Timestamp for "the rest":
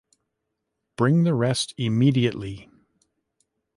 1.25-1.75